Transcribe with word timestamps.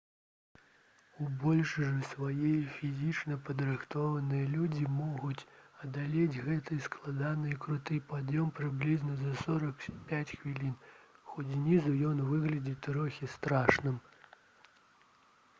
у 1.23 1.25
большасці 1.41 2.07
сваёй 2.13 2.55
фізічна 2.77 3.35
падрыхтаваныя 3.49 4.47
людзі 4.53 4.87
могуць 4.93 5.45
адолець 5.85 6.39
гэты 6.47 6.79
складаны 6.87 7.53
і 7.53 7.59
круты 7.67 8.01
пад'ём 8.15 8.51
прыблізна 8.63 9.19
за 9.21 9.37
45 9.45 10.35
хвілін 10.41 10.75
хоць 11.33 11.49
знізу 11.53 11.97
ён 12.15 12.27
выглядае 12.33 12.75
трохі 12.91 13.33
страшным 13.39 14.05